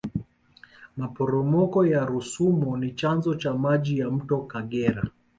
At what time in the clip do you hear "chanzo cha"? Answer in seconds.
2.99-3.53